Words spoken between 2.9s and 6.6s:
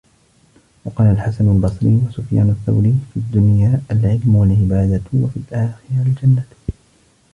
فِي الدُّنْيَا الْعِلْمُ وَالْعِبَادَةُ وَفِي الْآخِرَةِ الْجَنَّةُ